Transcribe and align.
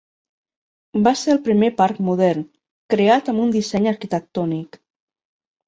Va 1.07 1.13
ser 1.19 1.31
el 1.33 1.39
primer 1.49 1.69
parc 1.83 1.99
modern, 2.09 2.43
creat 2.95 3.31
amb 3.35 3.47
un 3.47 3.55
disseny 3.59 3.89
arquitectònic. 3.95 4.85